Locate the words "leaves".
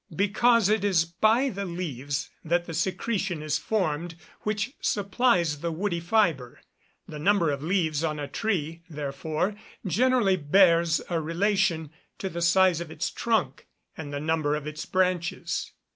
1.63-2.31, 7.61-8.03